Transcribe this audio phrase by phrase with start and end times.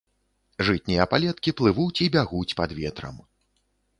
[0.67, 3.21] Жытнія палеткі плывуць і бягуць пад ветрам.